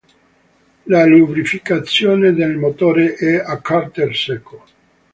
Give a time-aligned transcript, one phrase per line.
[0.85, 4.65] La lubrificazione del motore è a carter secco.